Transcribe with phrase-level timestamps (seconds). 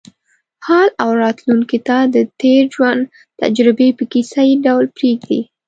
[0.65, 3.01] حال او راتلونکې ته د تېر ژوند
[3.41, 5.41] تجربې په کیسه یې ډول پرېږدي.